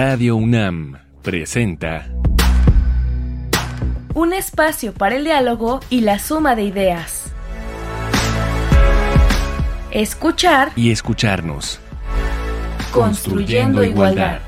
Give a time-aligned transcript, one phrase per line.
[0.00, 2.06] Radio UNAM presenta
[4.14, 7.32] Un espacio para el diálogo y la suma de ideas.
[9.90, 11.80] Escuchar y escucharnos.
[12.92, 14.38] Construyendo igualdad.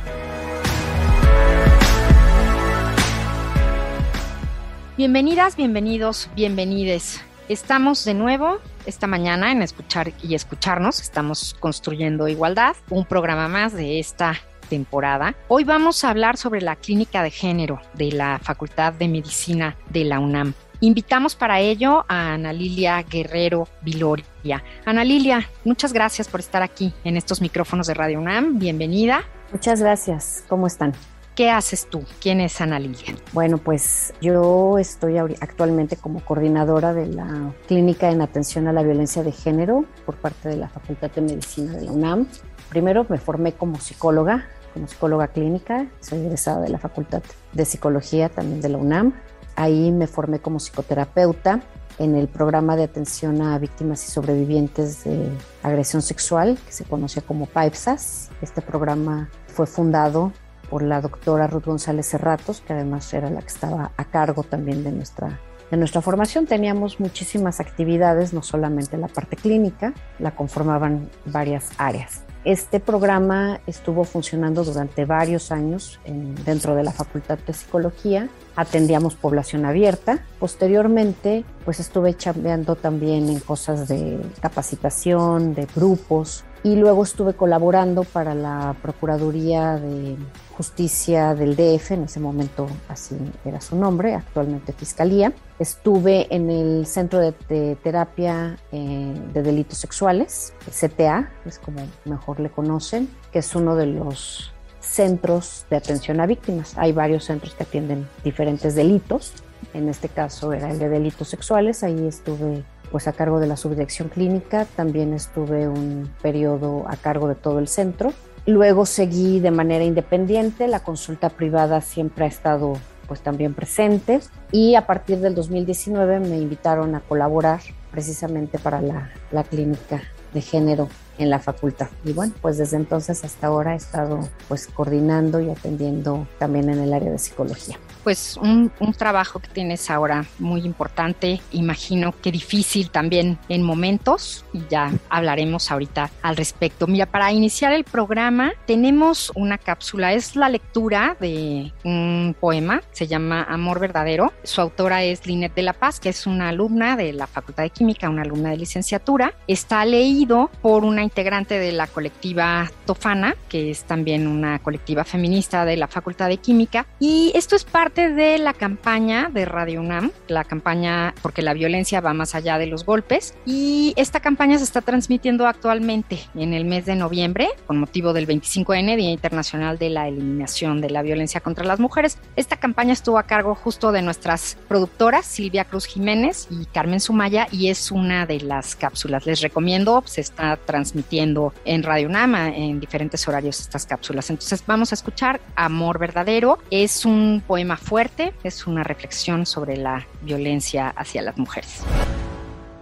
[4.96, 7.25] Bienvenidas, bienvenidos, bienvenides.
[7.48, 11.01] Estamos de nuevo esta mañana en Escuchar y Escucharnos.
[11.01, 14.40] Estamos construyendo igualdad, un programa más de esta
[14.71, 15.35] temporada.
[15.49, 20.05] Hoy vamos a hablar sobre la clínica de género de la Facultad de Medicina de
[20.05, 20.55] la UNAM.
[20.81, 24.65] Invitamos para ello a Ana Lilia Guerrero Viloria.
[24.87, 28.59] Ana Lilia, muchas gracias por estar aquí en estos micrófonos de Radio UNAM.
[28.59, 29.25] Bienvenida.
[29.53, 30.45] Muchas gracias.
[30.49, 30.95] ¿Cómo están?
[31.35, 32.05] ¿Qué haces tú?
[32.21, 33.15] ¿Quién es Ana Lilia?
[33.33, 39.23] Bueno, pues yo estoy actualmente como coordinadora de la Clínica en Atención a la Violencia
[39.23, 42.27] de Género por parte de la Facultad de Medicina de la UNAM.
[42.71, 48.29] Primero me formé como psicóloga, como psicóloga clínica, soy egresada de la Facultad de Psicología
[48.29, 49.15] también de la UNAM.
[49.57, 51.61] Ahí me formé como psicoterapeuta
[51.99, 55.29] en el programa de atención a víctimas y sobrevivientes de
[55.62, 58.31] agresión sexual, que se conocía como PAIPSAS.
[58.41, 60.33] Este programa fue fundado
[60.71, 64.83] por la doctora Ruth González Cerratos, que además era la que estaba a cargo también
[64.83, 65.41] de nuestra,
[65.71, 66.47] de nuestra formación.
[66.47, 72.23] Teníamos muchísimas actividades, no solamente la parte clínica, la conformaban varias áreas.
[72.45, 76.01] Este programa estuvo funcionando durante varios años
[76.47, 78.31] dentro de la Facultad de Psicología.
[78.57, 80.25] Atendíamos población abierta.
[80.39, 88.05] Posteriormente, pues estuve chambeando también en cosas de capacitación, de grupos, y luego estuve colaborando
[88.05, 90.16] para la Procuraduría de
[90.56, 93.16] Justicia del DF, en ese momento así
[93.47, 95.33] era su nombre, actualmente Fiscalía.
[95.58, 102.50] Estuve en el Centro de, Terapia eh, de Delitos Sexuales, CTA, es como mejor le
[102.50, 106.76] conocen, que es uno de los centros de atención a víctimas.
[106.76, 109.32] Hay varios centros que atienden diferentes delitos.
[109.72, 111.82] En este caso era el de delitos sexuales.
[111.84, 117.28] Ahí estuve pues a cargo de la subdirección clínica, también estuve un periodo a cargo
[117.28, 118.12] de todo el centro.
[118.47, 122.75] Luego seguí de manera independiente, la consulta privada siempre ha estado
[123.06, 124.21] pues también presente
[124.53, 130.03] y a partir del 2019 me invitaron a colaborar precisamente para la, la clínica
[130.33, 131.89] de género en la facultad.
[132.05, 136.79] Y bueno, pues desde entonces hasta ahora he estado pues coordinando y atendiendo también en
[136.79, 142.91] el área de psicología pues un, trabajo que tienes ahora muy importante, imagino que difícil
[142.91, 146.87] también en momentos y ya hablaremos ahorita al respecto.
[146.87, 153.06] Mira, para iniciar el programa tenemos una cápsula, es la lectura de un poema, se
[153.06, 154.32] llama Amor Verdadero.
[154.43, 157.71] Su autora es Linet de la Paz, que es una alumna de la Facultad de
[157.71, 159.34] Química, una alumna de licenciatura.
[159.47, 165.65] Está leído por una integrante de la colectiva Tofana, que es también una colectiva feminista
[165.65, 166.87] de la Facultad de Química.
[166.99, 172.01] Y esto es parte de la campaña de Radio UNAM, la campaña porque la violencia
[172.01, 176.65] va más allá de los golpes y esta campaña se está transmitiendo actualmente en el
[176.65, 181.41] mes de noviembre con motivo del 25N, Día Internacional de la Eliminación de la Violencia
[181.41, 182.19] contra las Mujeres.
[182.37, 187.49] Esta campaña estuvo a cargo justo de nuestras productoras Silvia Cruz Jiménez y Carmen Sumaya
[187.50, 189.27] y es una de las cápsulas.
[189.27, 194.31] Les recomiendo, se está transmitiendo en Radio UNAM en diferentes horarios estas cápsulas.
[194.31, 196.59] Entonces vamos a escuchar Amor Verdadero.
[196.71, 201.81] Es un poema fuerte, es una reflexión sobre la violencia hacia las mujeres.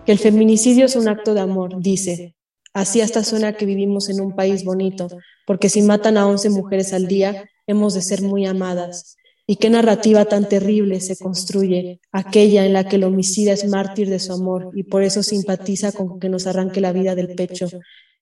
[0.04, 2.34] Que el feminicidio es un acto de amor, dice.
[2.74, 5.08] Así hasta suena que vivimos en un país bonito,
[5.46, 9.16] porque si matan a 11 mujeres al día, hemos de ser muy amadas.
[9.46, 14.10] Y qué narrativa tan terrible se construye, aquella en la que el homicida es mártir
[14.10, 17.66] de su amor y por eso simpatiza con que nos arranque la vida del pecho.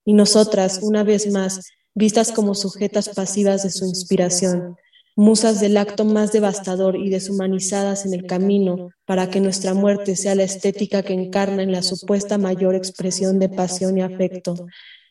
[0.04, 4.76] Y nosotras, una vez más, vistas como sujetas pasivas de su inspiración,
[5.16, 10.34] musas del acto más devastador y deshumanizadas en el camino para que nuestra muerte sea
[10.34, 14.54] la estética que encarna en la supuesta mayor expresión de pasión y afecto.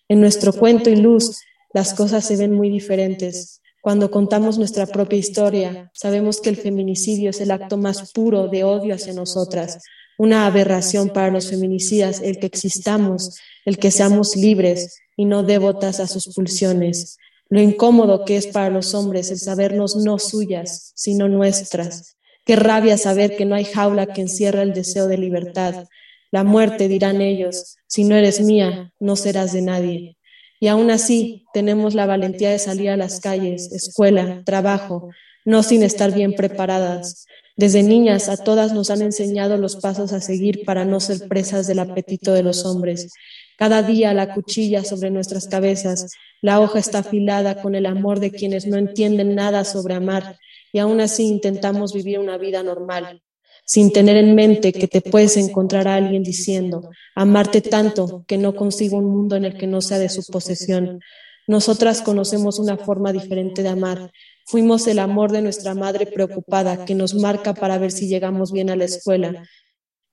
[0.08, 1.42] En nuestro cuento y luz,
[1.74, 3.62] las cosas se ven muy diferentes.
[3.82, 8.64] Cuando contamos nuestra propia historia, sabemos que el feminicidio es el acto más puro de
[8.64, 9.80] odio hacia nosotras,
[10.20, 16.00] una aberración para los feminicidas el que existamos, el que seamos libres y no devotas
[16.00, 17.18] a sus pulsiones
[17.50, 22.18] lo incómodo que es para los hombres el sabernos no suyas, sino nuestras.
[22.44, 25.86] Qué rabia saber que no hay jaula que encierra el deseo de libertad.
[26.32, 30.18] La muerte, dirán ellos, si no eres mía, no serás de nadie.
[30.60, 35.10] Y aún así tenemos la valentía de salir a las calles, escuela, trabajo,
[35.44, 37.26] no sin estar bien preparadas.
[37.56, 41.68] Desde niñas a todas nos han enseñado los pasos a seguir para no ser presas
[41.68, 43.14] del apetito de los hombres
[43.58, 46.12] Cada día la cuchilla sobre nuestras cabezas,
[46.42, 50.38] la hoja está afilada con el amor de quienes no entienden nada sobre amar
[50.74, 53.22] y aún así intentamos vivir una vida normal,
[53.66, 58.56] sin tener en mente que te puedes encontrar a alguien diciendo, amarte tanto que no
[58.56, 61.00] consigo un mundo en el que no sea de su posesión.
[61.48, 64.12] Nosotras conocemos una forma diferente de amar.
[64.46, 68.70] Fuimos el amor de nuestra madre preocupada que nos marca para ver si llegamos bien
[68.70, 69.48] a la escuela,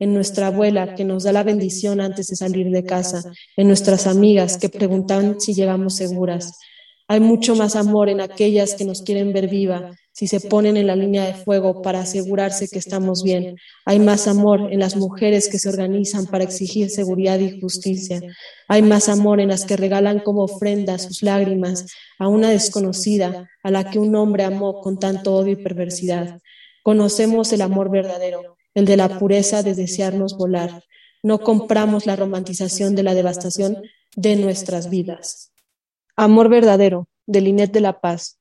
[0.02, 3.22] en nuestra abuela que nos da la bendición antes de salir de casa,
[3.56, 6.58] en nuestras amigas que preguntan si llegamos seguras.
[7.06, 10.88] Hay mucho más amor en aquellas que nos quieren ver viva, si se ponen en
[10.88, 13.54] la línea de fuego para asegurarse que estamos bien.
[13.84, 18.20] Hay más amor en las mujeres que se organizan para exigir seguridad y justicia.
[18.66, 21.86] Hay más amor en las que regalan como ofrenda sus lágrimas
[22.18, 26.40] a una desconocida a la que un hombre amó con tanto odio y perversidad.
[26.82, 30.84] Conocemos el amor verdadero, el de la pureza de desearnos volar.
[31.22, 33.82] No compramos la romantización de la devastación
[34.16, 35.52] de nuestras vidas.
[36.16, 38.38] Amor verdadero, de Linet de la Paz.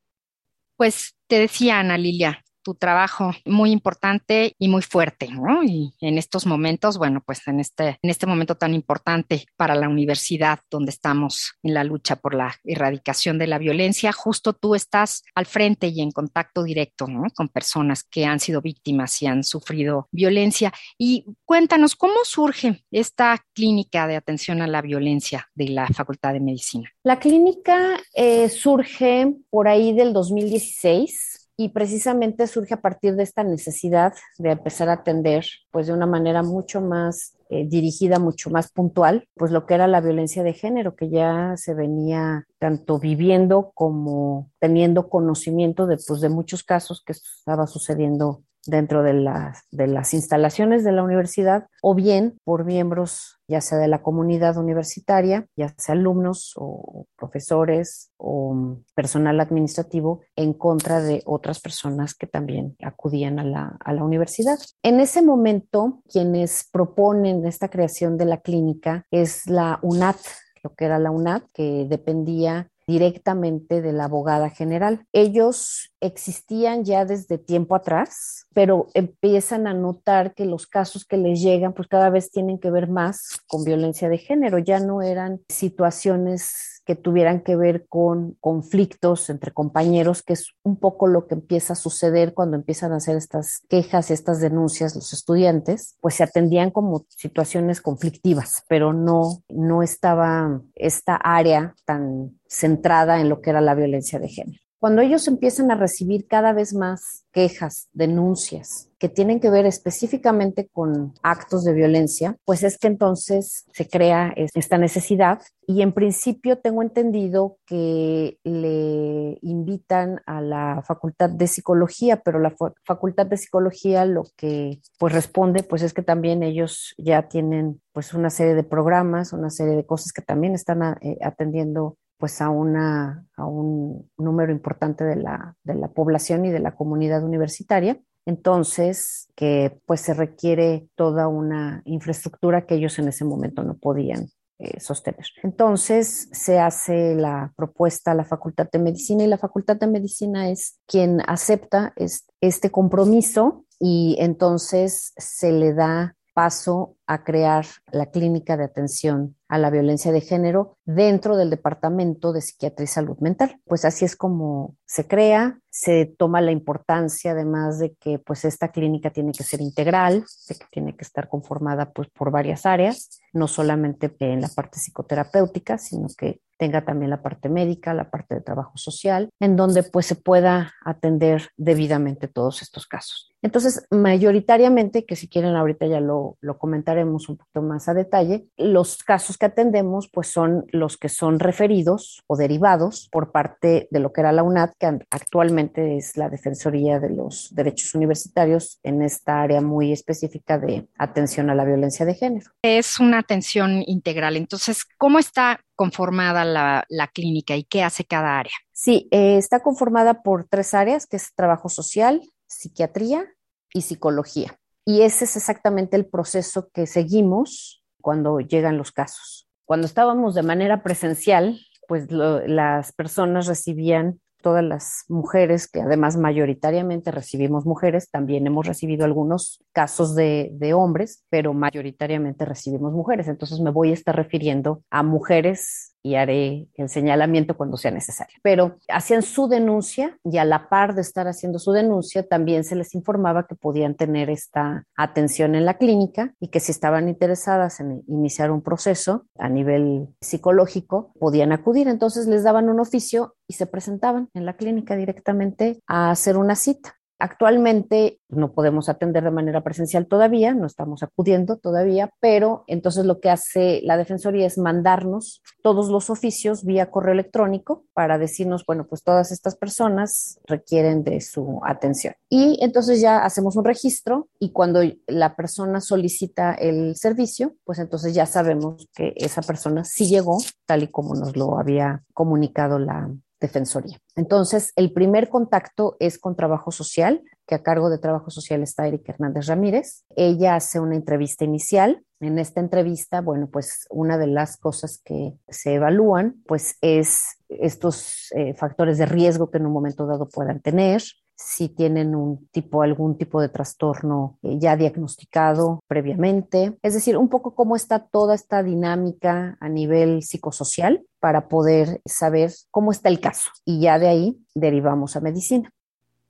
[0.77, 5.63] Pues te decía Ana Lilia, tu trabajo muy importante y muy fuerte, ¿no?
[5.63, 9.89] Y en estos momentos, bueno, pues en este, en este momento tan importante para la
[9.89, 15.23] universidad donde estamos en la lucha por la erradicación de la violencia, justo tú estás
[15.35, 17.07] al frente y en contacto directo.
[17.35, 20.73] Con personas que han sido víctimas y han sufrido violencia.
[20.97, 26.39] Y cuéntanos, ¿cómo surge esta clínica de atención a la violencia de la Facultad de
[26.39, 26.91] Medicina?
[27.03, 31.30] La clínica eh, surge por ahí del 2016
[31.63, 36.07] y precisamente surge a partir de esta necesidad de empezar a atender pues de una
[36.07, 40.53] manera mucho más eh, dirigida, mucho más puntual, pues lo que era la violencia de
[40.53, 47.03] género que ya se venía tanto viviendo como teniendo conocimiento de, pues, de muchos casos
[47.05, 52.65] que estaba sucediendo dentro de las, de las instalaciones de la universidad o bien por
[52.65, 60.21] miembros ya sea de la comunidad universitaria, ya sea alumnos o profesores o personal administrativo
[60.37, 64.57] en contra de otras personas que también acudían a la, a la universidad.
[64.83, 70.17] En ese momento, quienes proponen esta creación de la clínica es la UNAT,
[70.63, 75.05] lo que era la UNAT, que dependía directamente de la abogada general.
[75.13, 81.41] Ellos existían ya desde tiempo atrás, pero empiezan a notar que los casos que les
[81.41, 84.57] llegan, pues cada vez tienen que ver más con violencia de género.
[84.59, 90.77] Ya no eran situaciones que tuvieran que ver con conflictos entre compañeros, que es un
[90.77, 95.13] poco lo que empieza a suceder cuando empiezan a hacer estas quejas estas denuncias los
[95.13, 103.21] estudiantes, pues se atendían como situaciones conflictivas, pero no, no estaba esta área tan centrada
[103.21, 104.59] en lo que era la violencia de género.
[104.81, 110.69] Cuando ellos empiezan a recibir cada vez más quejas, denuncias que tienen que ver específicamente
[110.73, 116.57] con actos de violencia, pues es que entonces se crea esta necesidad y en principio
[116.57, 124.05] tengo entendido que le invitan a la Facultad de Psicología, pero la Facultad de Psicología
[124.05, 128.63] lo que pues responde pues es que también ellos ya tienen pues una serie de
[128.63, 134.09] programas, una serie de cosas que también están eh, atendiendo pues a, una, a un
[134.17, 137.99] número importante de la, de la población y de la comunidad universitaria.
[138.27, 144.29] Entonces, que pues se requiere toda una infraestructura que ellos en ese momento no podían
[144.59, 145.25] eh, sostener.
[145.41, 150.51] Entonces se hace la propuesta a la Facultad de Medicina y la Facultad de Medicina
[150.51, 151.95] es quien acepta
[152.39, 159.57] este compromiso y entonces se le da paso a crear la clínica de atención a
[159.57, 163.59] la violencia de género dentro del Departamento de Psiquiatría y Salud Mental.
[163.65, 168.71] Pues así es como se crea, se toma la importancia además de que pues esta
[168.71, 173.19] clínica tiene que ser integral, de que tiene que estar conformada pues por varias áreas,
[173.33, 178.35] no solamente en la parte psicoterapéutica, sino que tenga también la parte médica, la parte
[178.35, 183.30] de trabajo social, en donde pues se pueda atender debidamente todos estos casos.
[183.41, 188.47] Entonces, mayoritariamente, que si quieren ahorita ya lo, lo comentaremos un poquito más a detalle,
[188.57, 193.99] los casos que atendemos pues son los que son referidos o derivados por parte de
[193.99, 199.01] lo que era la UNAD, que actualmente es la Defensoría de los Derechos Universitarios en
[199.01, 202.51] esta área muy específica de atención a la violencia de género.
[202.61, 204.37] Es una atención integral.
[204.37, 208.53] Entonces, ¿cómo está conformada la, clínica y qué hace cada área?
[208.71, 212.21] Sí, eh, está conformada por tres áreas, que es trabajo social,
[212.51, 213.25] psiquiatría
[213.73, 214.57] y psicología.
[214.85, 219.47] Y ese es exactamente el proceso que seguimos cuando llegan los casos.
[219.65, 227.11] Cuando estábamos de manera presencial, pues las personas recibían todas las mujeres, que además mayoritariamente
[227.11, 233.27] recibimos mujeres, también hemos recibido algunos casos de, de hombres, pero mayoritariamente recibimos mujeres.
[233.27, 238.37] Entonces me voy a estar refiriendo a mujeres y haré el señalamiento cuando sea necesario.
[238.41, 242.75] Pero hacían su denuncia y a la par de estar haciendo su denuncia, también se
[242.75, 247.79] les informaba que podían tener esta atención en la clínica y que si estaban interesadas
[247.79, 251.87] en iniciar un proceso a nivel psicológico, podían acudir.
[251.87, 256.55] Entonces les daban un oficio y se presentaban en la clínica directamente a hacer una
[256.55, 257.00] cita.
[257.21, 263.19] Actualmente no podemos atender de manera presencial todavía, no estamos acudiendo todavía, pero entonces lo
[263.19, 268.87] que hace la Defensoría es mandarnos todos los oficios vía correo electrónico para decirnos, bueno,
[268.87, 272.15] pues todas estas personas requieren de su atención.
[272.27, 278.15] Y entonces ya hacemos un registro y cuando la persona solicita el servicio, pues entonces
[278.15, 283.11] ya sabemos que esa persona sí llegó tal y como nos lo había comunicado la,
[283.41, 283.97] Defensoría.
[284.15, 288.87] Entonces, el primer contacto es con Trabajo Social, que a cargo de Trabajo Social está
[288.87, 290.05] Erika Hernández Ramírez.
[290.15, 292.05] Ella hace una entrevista inicial.
[292.19, 298.31] En esta entrevista, bueno, pues una de las cosas que se evalúan, pues es estos
[298.35, 301.01] eh, factores de riesgo que en un momento dado puedan tener,
[301.43, 306.77] si tienen un tipo, algún tipo de trastorno eh, ya diagnosticado previamente.
[306.83, 312.51] Es decir, un poco cómo está toda esta dinámica a nivel psicosocial para poder saber
[312.69, 313.51] cómo está el caso.
[313.65, 315.71] Y ya de ahí derivamos a medicina.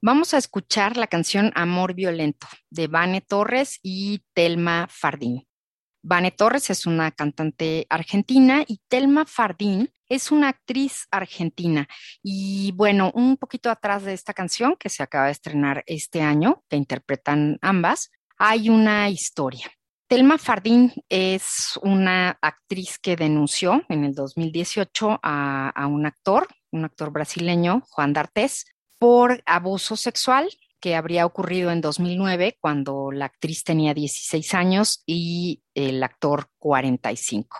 [0.01, 5.45] Vamos a escuchar la canción Amor Violento de Vane Torres y Telma Fardín.
[6.03, 11.87] Vane Torres es una cantante argentina y Telma Fardín es una actriz argentina.
[12.21, 16.63] Y bueno, un poquito atrás de esta canción que se acaba de estrenar este año,
[16.69, 19.71] que interpretan ambas, hay una historia.
[20.07, 27.11] Telma Fardín es una actriz que denunció en el 2018 a, un actor, un actor
[27.11, 28.65] brasileño, Juan D'Artés,
[28.99, 30.49] por abuso sexual
[30.81, 37.59] que habría ocurrido en 2009 cuando la actriz tenía 16 años y el actor 45.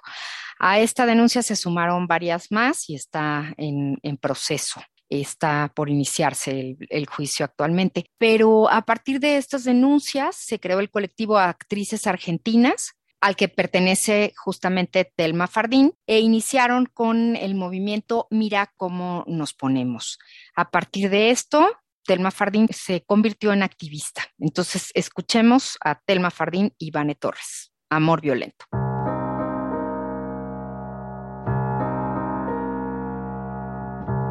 [0.60, 7.06] A esta denuncia se sumaron varias más y está en, proceso está por iniciarse el,
[7.06, 8.06] juicio actualmente.
[8.18, 14.34] Pero a partir de estas denuncias se creó el colectivo Actrices Argentinas, al que pertenece
[14.38, 20.18] justamente Telma Fardín, e iniciaron con el movimiento Mira cómo nos ponemos.
[20.56, 21.70] A partir de esto,
[22.06, 24.24] Telma Fardín se convirtió en activista.
[24.40, 27.72] Entonces, escuchemos a Telma Fardín y Vane Torres.
[27.90, 28.66] Amor violento.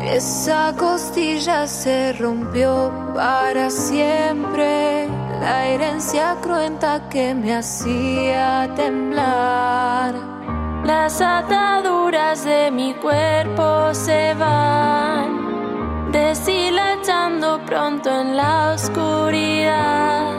[0.01, 5.07] Esa costilla se rompió para siempre,
[5.41, 10.15] la herencia cruenta que me hacía temblar.
[10.85, 15.60] Las ataduras de mi cuerpo se van,
[16.13, 20.35] deshilachando pronto en la oscuridad.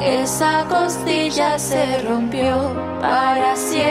[0.00, 3.82] Esa costilla se rompió para siempre.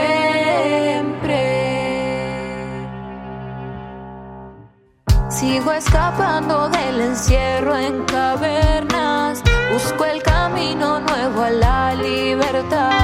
[5.30, 9.42] Sigo escapando del encierro en cavernas.
[9.72, 13.01] Busco el camino nuevo a la libertad.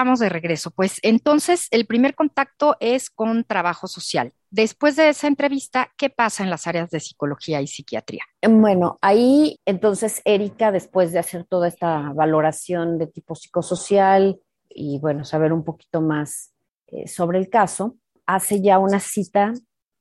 [0.00, 0.70] De regreso.
[0.70, 4.32] Pues entonces el primer contacto es con trabajo social.
[4.50, 8.24] Después de esa entrevista, ¿qué pasa en las áreas de psicología y psiquiatría?
[8.48, 15.24] Bueno, ahí entonces Erika, después de hacer toda esta valoración de tipo psicosocial y bueno,
[15.24, 16.52] saber un poquito más
[16.88, 19.52] eh, sobre el caso, hace ya una cita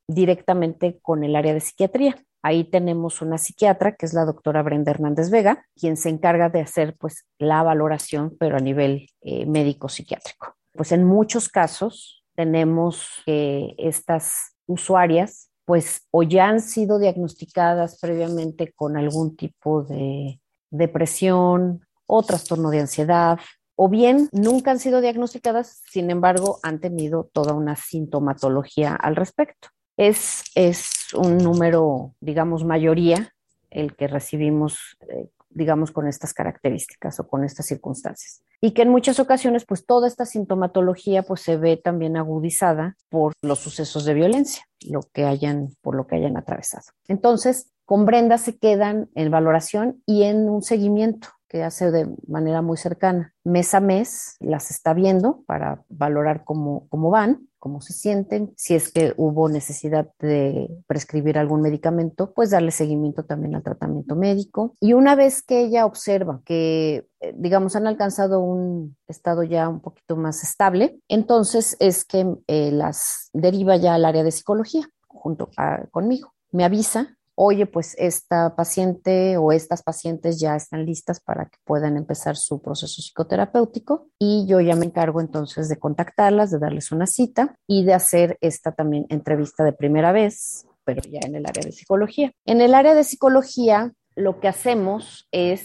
[0.08, 2.16] directamente con el área de psiquiatría.
[2.42, 6.62] Ahí tenemos una psiquiatra, que es la doctora Brenda Hernández Vega, quien se encarga de
[6.62, 10.56] hacer pues la valoración, pero a nivel eh, médico psiquiátrico.
[10.74, 18.72] Pues en muchos casos tenemos que estas usuarias pues o ya han sido diagnosticadas previamente
[18.74, 20.40] con algún tipo de
[20.72, 23.38] depresión o trastorno de ansiedad,
[23.76, 29.70] o bien nunca han sido diagnosticadas, sin embargo han tenido toda una sintomatología al respecto
[30.00, 33.34] es, es un número, digamos, mayoría
[33.70, 38.42] el que recibimos, eh, digamos, con estas características o con estas circunstancias.
[38.62, 43.34] Y que en muchas ocasiones, pues toda esta sintomatología, pues se ve también agudizada por
[43.42, 46.86] los sucesos de violencia, lo que hayan, por lo que hayan atravesado.
[47.10, 52.62] Entonces, con Brenda se quedan en valoración y en un seguimiento que hace de manera
[52.62, 53.34] muy cercana.
[53.44, 58.76] Mes a mes las está viendo para valorar cómo, cómo van, cómo se sienten, si
[58.76, 64.76] es que hubo necesidad de prescribir algún medicamento, pues darle seguimiento también al tratamiento médico.
[64.80, 69.82] Y una vez que ella observa que, eh, digamos, han alcanzado un estado ya un
[69.82, 75.50] poquito más estable, entonces es que eh, las deriva ya al área de psicología junto
[75.92, 76.34] conmigo.
[76.52, 81.96] Me avisa oye, pues esta paciente o estas pacientes ya están listas para que puedan
[81.96, 87.08] empezar su proceso psicoterapéutico y yo ya me encargo entonces de contactarlas, de darles una
[87.08, 91.64] cita y de hacer esta también entrevista de primera vez, pero ya en el área
[91.64, 92.34] de psicología.
[92.46, 95.64] En el área de psicología, lo que hacemos es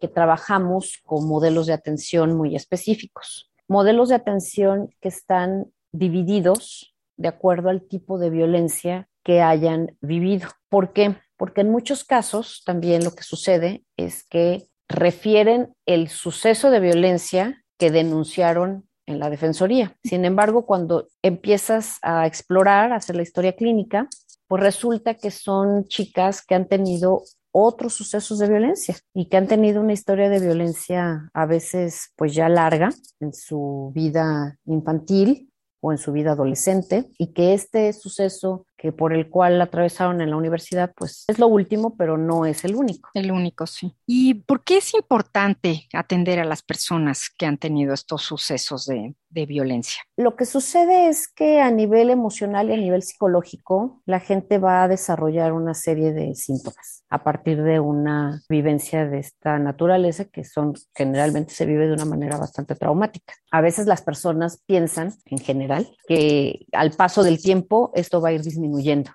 [0.00, 7.26] que trabajamos con modelos de atención muy específicos, modelos de atención que están divididos de
[7.26, 10.48] acuerdo al tipo de violencia que hayan vivido.
[10.68, 11.16] ¿Por qué?
[11.36, 17.62] Porque en muchos casos también lo que sucede es que refieren el suceso de violencia
[17.78, 19.96] que denunciaron en la Defensoría.
[20.04, 24.08] Sin embargo, cuando empiezas a explorar, a hacer la historia clínica,
[24.46, 29.46] pues resulta que son chicas que han tenido otros sucesos de violencia y que han
[29.46, 35.50] tenido una historia de violencia a veces pues ya larga en su vida infantil
[35.80, 40.30] o en su vida adolescente y que este suceso que por el cual atravesaron en
[40.30, 43.10] la universidad, pues es lo último, pero no es el único.
[43.12, 43.92] El único, sí.
[44.06, 49.16] ¿Y por qué es importante atender a las personas que han tenido estos sucesos de,
[49.30, 50.00] de violencia?
[50.16, 54.84] Lo que sucede es que a nivel emocional y a nivel psicológico, la gente va
[54.84, 60.44] a desarrollar una serie de síntomas a partir de una vivencia de esta naturaleza que
[60.44, 63.34] son generalmente se vive de una manera bastante traumática.
[63.50, 68.32] A veces las personas piensan, en general, que al paso del tiempo esto va a
[68.32, 68.67] ir disminuyendo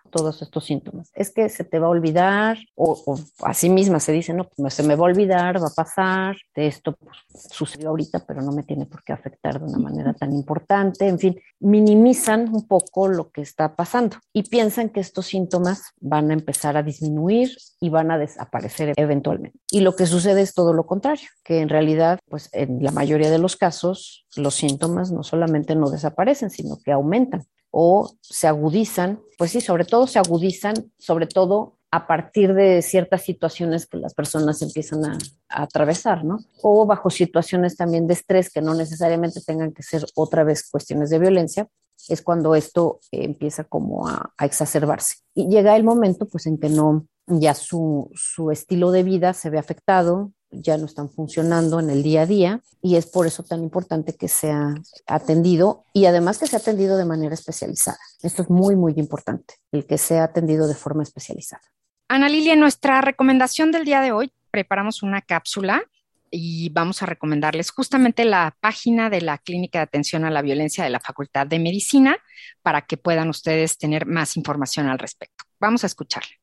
[0.09, 1.09] todos estos síntomas.
[1.13, 4.49] Es que se te va a olvidar o, o a sí misma se dice, no,
[4.55, 7.17] pues se me va a olvidar, va a pasar, de esto pues,
[7.51, 11.19] sucedió ahorita, pero no me tiene por qué afectar de una manera tan importante, en
[11.19, 16.33] fin, minimizan un poco lo que está pasando y piensan que estos síntomas van a
[16.33, 19.59] empezar a disminuir y van a desaparecer eventualmente.
[19.71, 23.29] Y lo que sucede es todo lo contrario, que en realidad, pues en la mayoría
[23.29, 27.43] de los casos, los síntomas no solamente no desaparecen, sino que aumentan
[27.75, 33.23] o se agudizan, pues sí, sobre todo se agudizan, sobre todo a partir de ciertas
[33.23, 35.17] situaciones que las personas empiezan a,
[35.49, 36.37] atravesar, ¿no?
[36.61, 41.09] O bajo situaciones también de estrés que no necesariamente tengan que ser otra vez cuestiones
[41.09, 41.67] de violencia,
[42.09, 45.15] es cuando esto empieza como a, a, exacerbarse.
[45.33, 49.49] Y llega el momento pues en que no, ya su, su estilo de vida se
[49.49, 53.43] ve afectado, ya no están funcionando en el día a día y es por eso
[53.43, 54.75] tan importante que sea
[55.07, 57.97] atendido y además que sea atendido de manera especializada.
[58.21, 61.63] Esto es muy, muy importante, el que sea atendido de forma especializada.
[62.07, 65.83] Ana Lilia, nuestra recomendación del día de hoy, preparamos una cápsula
[66.29, 70.83] y vamos a recomendarles justamente la página de la Clínica de Atención a la Violencia
[70.83, 72.17] de la Facultad de Medicina
[72.61, 75.43] para que puedan ustedes tener más información al respecto.
[75.59, 76.35] Vamos a escucharla.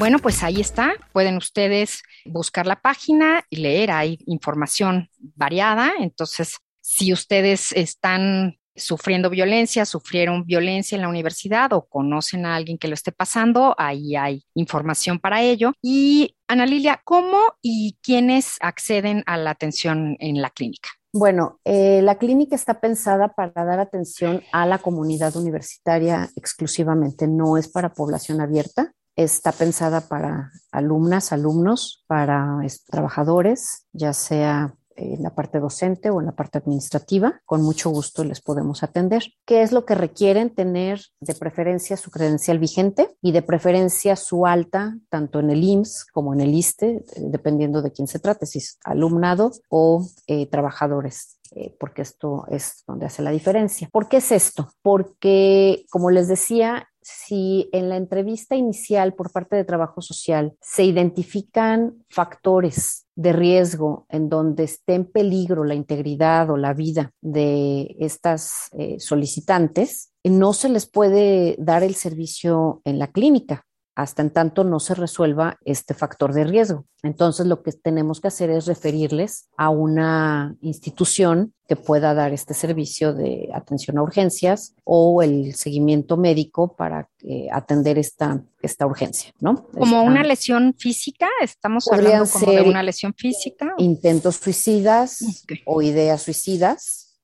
[0.00, 0.94] Bueno, pues ahí está.
[1.12, 3.92] Pueden ustedes buscar la página y leer.
[3.92, 5.92] Hay información variada.
[6.00, 12.78] Entonces, si ustedes están sufriendo violencia, sufrieron violencia en la universidad o conocen a alguien
[12.78, 15.72] que lo esté pasando, ahí hay información para ello.
[15.82, 20.88] Y Ana Lilia, ¿cómo y quiénes acceden a la atención en la clínica?
[21.12, 27.56] Bueno, eh, la clínica está pensada para dar atención a la comunidad universitaria exclusivamente, no
[27.56, 35.34] es para población abierta está pensada para alumnas, alumnos, para trabajadores, ya sea en la
[35.34, 39.24] parte docente o en la parte administrativa, con mucho gusto les podemos atender.
[39.46, 44.46] ¿Qué es lo que requieren tener de preferencia su credencial vigente y de preferencia su
[44.46, 48.58] alta, tanto en el IMSS como en el ISTE, dependiendo de quién se trate, si
[48.58, 51.38] es alumnado o eh, trabajadores?
[51.52, 53.88] Eh, porque esto es donde hace la diferencia.
[53.90, 54.70] ¿Por qué es esto?
[54.82, 60.84] Porque, como les decía, si en la entrevista inicial por parte de trabajo social se
[60.84, 67.96] identifican factores de riesgo en donde esté en peligro la integridad o la vida de
[67.98, 73.64] estas eh, solicitantes, no se les puede dar el servicio en la clínica
[73.98, 76.84] hasta en tanto no se resuelva este factor de riesgo.
[77.02, 82.54] Entonces, lo que tenemos que hacer es referirles a una institución que pueda dar este
[82.54, 89.32] servicio de atención a urgencias o el seguimiento médico para eh, atender esta, esta urgencia,
[89.40, 89.66] ¿no?
[89.76, 93.74] Como una lesión física, estamos hablando como de una lesión física.
[93.78, 97.18] Intentos suicidas o ideas suicidas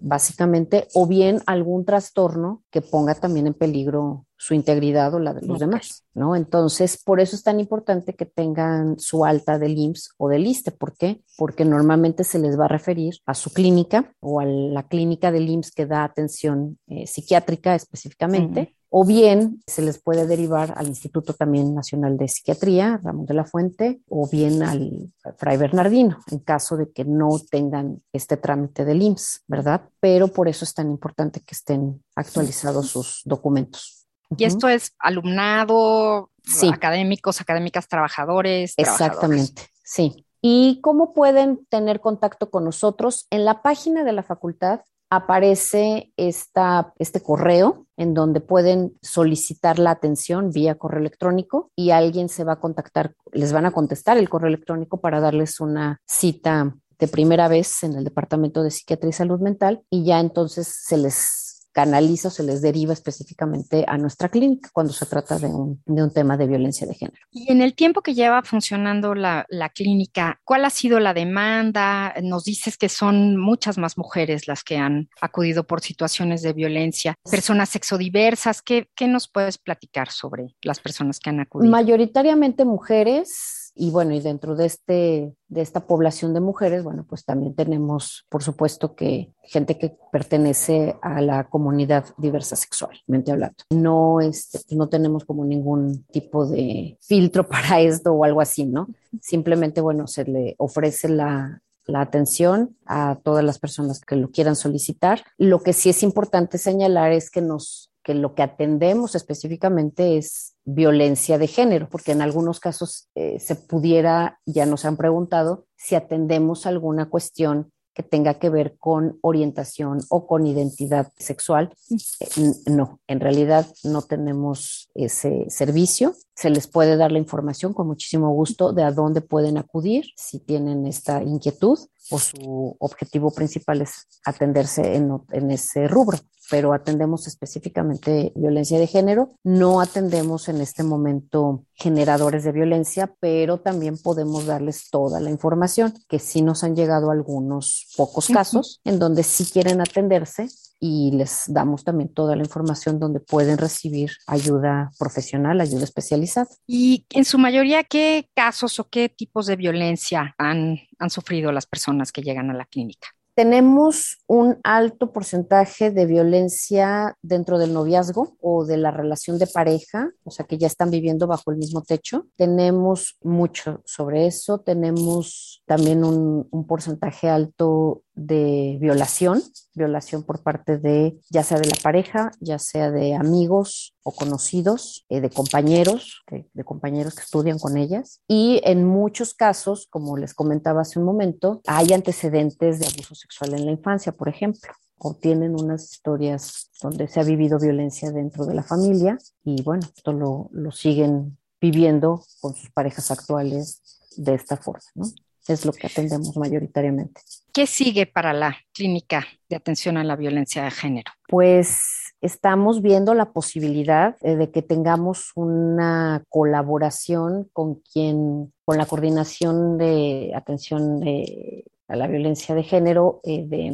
[0.00, 5.46] básicamente, o bien algún trastorno que ponga también en peligro su integridad o la de
[5.46, 6.36] los demás, ¿no?
[6.36, 10.72] Entonces, por eso es tan importante que tengan su alta del IMSS o del ISTE.
[10.72, 11.22] ¿Por qué?
[11.38, 15.48] Porque normalmente se les va a referir a su clínica o a la clínica del
[15.48, 21.34] IMSS que da atención eh, psiquiátrica específicamente o bien se les puede derivar al Instituto
[21.34, 26.76] también Nacional de Psiquiatría, Ramón de la Fuente, o bien al Fray Bernardino, en caso
[26.76, 29.88] de que no tengan este trámite del IMSS, ¿verdad?
[30.00, 34.06] Pero por eso es tan importante que estén actualizados sus documentos.
[34.36, 36.30] Y esto es alumnado,
[36.72, 38.74] académicos, académicas, trabajadores.
[38.76, 40.26] Exactamente, sí.
[40.40, 43.26] ¿Y cómo pueden tener contacto con nosotros?
[43.30, 49.92] En la página de la facultad aparece esta, este correo en donde pueden solicitar la
[49.92, 54.28] atención vía correo electrónico y alguien se va a contactar, les van a contestar el
[54.28, 59.12] correo electrónico para darles una cita de primera vez en el Departamento de Psiquiatría y
[59.12, 61.45] Salud Mental y ya entonces se les
[61.76, 66.02] canaliza o se les deriva específicamente a nuestra clínica cuando se trata de un, de
[66.02, 67.18] un tema de violencia de género.
[67.30, 72.14] Y en el tiempo que lleva funcionando la, la, clínica, ¿cuál ha sido la demanda?
[72.22, 77.14] Nos dices que son muchas más mujeres las que han acudido por situaciones de violencia,
[77.30, 78.62] personas sexodiversas.
[78.62, 81.70] ¿Qué, qué nos puedes platicar sobre las personas que han acudido?
[81.70, 87.26] Mayoritariamente mujeres y bueno, y dentro de, este, de esta población de mujeres, bueno, pues
[87.26, 93.56] también tenemos, por supuesto, que gente que pertenece a la comunidad diversa sexualmente hablando.
[93.70, 98.88] No, este, no tenemos como ningún tipo de filtro para esto o algo así, ¿no?
[99.20, 104.56] Simplemente, bueno, se le ofrece la, la atención a todas las personas que lo quieran
[104.56, 105.22] solicitar.
[105.36, 110.54] Lo que sí es importante señalar es que nos que lo que atendemos específicamente es
[110.64, 115.96] violencia de género, porque en algunos casos eh, se pudiera, ya nos han preguntado, si
[115.96, 121.74] atendemos alguna cuestión que tenga que ver con orientación o con identidad sexual.
[122.20, 126.14] Eh, no, en realidad no tenemos ese servicio.
[126.36, 130.38] se les puede dar la información con muchísimo gusto de a dónde pueden acudir si
[130.38, 131.78] tienen esta inquietud
[132.10, 136.18] o su objetivo principal es atenderse en, en ese rubro
[136.50, 139.34] pero atendemos específicamente violencia de género.
[139.42, 145.94] No atendemos en este momento generadores de violencia, pero también podemos darles toda la información,
[146.08, 150.48] que sí nos han llegado algunos pocos casos en donde sí quieren atenderse
[150.80, 156.48] y les damos también toda la información donde pueden recibir ayuda profesional, ayuda especializada.
[156.66, 161.66] Y en su mayoría, ¿qué casos o qué tipos de violencia han, han sufrido las
[161.66, 163.08] personas que llegan a la clínica?
[163.36, 170.10] Tenemos un alto porcentaje de violencia dentro del noviazgo o de la relación de pareja,
[170.24, 172.28] o sea que ya están viviendo bajo el mismo techo.
[172.36, 174.60] Tenemos mucho sobre eso.
[174.60, 179.42] Tenemos también un, un porcentaje alto de violación,
[179.74, 185.04] violación por parte de ya sea de la pareja, ya sea de amigos o conocidos,
[185.10, 188.22] eh, de compañeros, de, compañeros que estudian con ellas.
[188.26, 193.54] Y en muchos casos, como les comentaba hace un momento, hay antecedentes de abuso sexual
[193.54, 198.46] en la infancia, por ejemplo o tienen unas historias donde se ha vivido violencia dentro
[198.46, 203.82] de la familia y bueno, esto lo, lo siguen viviendo con sus parejas actuales
[204.16, 205.04] de esta forma, ¿no?
[205.52, 207.20] es lo que atendemos mayoritariamente.
[207.56, 211.10] ¿Qué sigue para la clínica de atención a la violencia de género?
[211.26, 219.78] Pues estamos viendo la posibilidad de que tengamos una colaboración con quien, con la coordinación
[219.78, 223.72] de atención de a la violencia de género eh, de,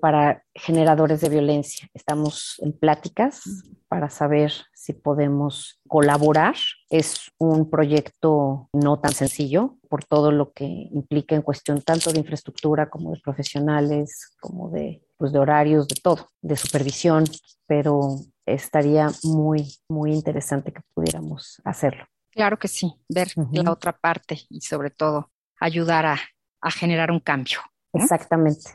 [0.00, 1.88] para generadores de violencia.
[1.94, 3.42] Estamos en pláticas
[3.88, 6.54] para saber si podemos colaborar.
[6.90, 12.18] Es un proyecto no tan sencillo por todo lo que implica en cuestión tanto de
[12.20, 17.24] infraestructura como de profesionales, como de, pues, de horarios, de todo, de supervisión,
[17.66, 22.04] pero estaría muy, muy interesante que pudiéramos hacerlo.
[22.30, 23.62] Claro que sí, ver uh -huh.
[23.62, 26.18] la otra parte y sobre todo ayudar a
[26.62, 27.58] a generar un cambio.
[27.92, 28.02] ¿no?
[28.02, 28.70] Exactamente.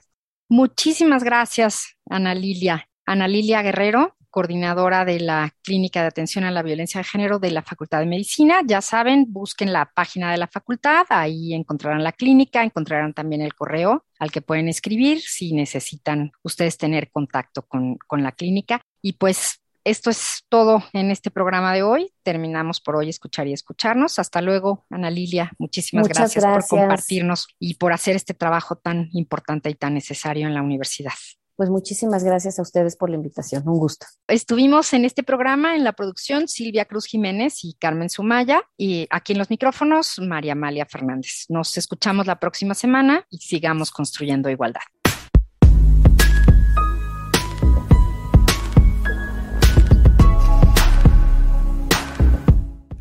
[0.49, 2.87] Muchísimas gracias, Ana Lilia.
[3.05, 7.51] Ana Lilia Guerrero, coordinadora de la Clínica de Atención a la Violencia de Género de
[7.51, 8.61] la Facultad de Medicina.
[8.65, 13.55] Ya saben, busquen la página de la facultad, ahí encontrarán la clínica, encontrarán también el
[13.55, 18.81] correo al que pueden escribir si necesitan ustedes tener contacto con, con la clínica.
[19.01, 22.11] Y pues esto es todo en este programa de hoy.
[22.23, 24.19] Terminamos por hoy escuchar y escucharnos.
[24.19, 25.51] Hasta luego, Ana Lilia.
[25.57, 30.45] Muchísimas gracias, gracias, por compartirnos y por hacer este trabajo tan importante y tan necesario
[30.45, 31.13] en la universidad.
[31.55, 33.63] Pues muchísimas gracias a ustedes por la invitación.
[33.67, 34.05] Un gusto.
[34.27, 39.31] Estuvimos en este programa en la producción Silvia Cruz Jiménez y Carmen Sumaya y aquí
[39.31, 41.45] en los micrófonos María Amalia Fernández.
[41.49, 44.81] Nos escuchamos la próxima semana y sigamos construyendo igualdad.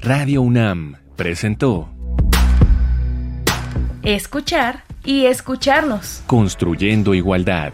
[0.07, 1.89] Radio UNAM presentó
[4.05, 6.23] Escuchar y escucharnos.
[6.29, 7.73] Construyendo igualdad.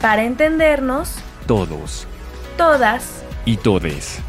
[0.00, 1.18] Para entendernos.
[1.48, 2.06] Todos.
[2.56, 3.24] Todas.
[3.44, 4.20] Y todes.